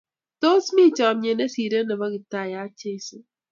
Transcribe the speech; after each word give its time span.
Tos 0.41 0.65
mi 0.75 0.85
chamyet 0.97 1.37
ne 1.37 1.45
sirei 1.53 1.85
nepo 1.87 2.05
Kiptayat 2.13 2.71
Jeso? 2.79 3.17